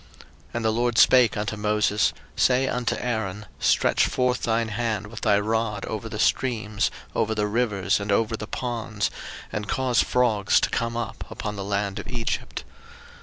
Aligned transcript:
02:008:005 0.07 0.27
And 0.55 0.65
the 0.65 0.71
LORD 0.71 0.97
spake 0.97 1.37
unto 1.37 1.55
Moses, 1.57 2.13
Say 2.35 2.67
unto 2.67 2.95
Aaron, 2.95 3.45
Stretch 3.59 4.07
forth 4.07 4.41
thine 4.41 4.69
hand 4.69 5.05
with 5.05 5.21
thy 5.21 5.39
rod 5.39 5.85
over 5.85 6.09
the 6.09 6.17
streams, 6.17 6.89
over 7.13 7.35
the 7.35 7.45
rivers, 7.45 7.99
and 7.99 8.11
over 8.11 8.35
the 8.35 8.47
ponds, 8.47 9.11
and 9.51 9.69
cause 9.69 10.01
frogs 10.01 10.59
to 10.61 10.71
come 10.71 10.97
up 10.97 11.23
upon 11.29 11.55
the 11.55 11.63
land 11.63 11.99
of 11.99 12.07
Egypt. 12.07 12.63